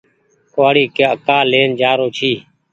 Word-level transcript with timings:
ڪوُوآڙي 0.53 0.85
ڪآ 1.27 1.37
لين 1.51 1.69
جآرو 1.79 2.07
ڇي۔ 2.17 2.33